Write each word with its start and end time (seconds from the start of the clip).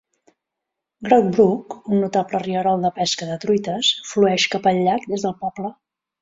Grout 1.07 1.27
Brook, 1.35 1.75
un 1.95 2.01
notable 2.03 2.41
rierol 2.45 2.87
de 2.87 2.91
pesca 2.97 3.27
de 3.33 3.37
truites, 3.45 3.91
flueix 4.13 4.47
cap 4.57 4.67
al 4.73 4.83
llac 4.89 5.07
des 5.13 5.29
del 5.29 5.37
poble. 5.45 5.73